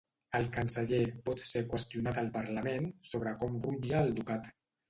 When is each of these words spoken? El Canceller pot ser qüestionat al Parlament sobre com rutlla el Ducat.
El 0.37 0.45
Canceller 0.53 1.01
pot 1.27 1.43
ser 1.51 1.63
qüestionat 1.75 2.21
al 2.23 2.33
Parlament 2.39 2.91
sobre 3.11 3.35
com 3.45 3.63
rutlla 3.67 4.05
el 4.09 4.19
Ducat. 4.21 4.55